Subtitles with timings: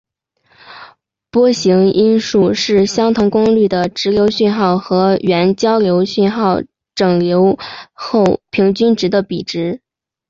[1.29, 6.57] 波形因数是相同功率的直流讯号和原交流讯号
[6.95, 7.59] 整流
[7.93, 9.79] 后平均值的比值。